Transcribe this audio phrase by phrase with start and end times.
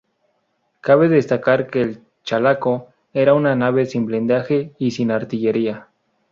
[0.81, 5.89] Cabe destacar que el "Chalaco" era una nave sin blindaje y sin artillería.